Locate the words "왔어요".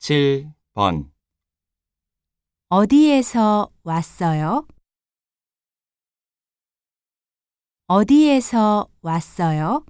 3.84-4.66, 9.02-9.84